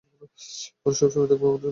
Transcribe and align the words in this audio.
ওরা 0.85 0.95
সবসময়েই 0.95 1.29
থাকবে 1.31 1.45
আমাদের 1.45 1.63
জন্য। 1.63 1.69